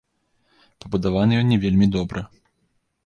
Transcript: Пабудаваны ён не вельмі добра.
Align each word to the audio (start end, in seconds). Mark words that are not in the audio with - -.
Пабудаваны 0.83 1.37
ён 1.41 1.47
не 1.53 1.59
вельмі 1.67 1.91
добра. 1.97 2.21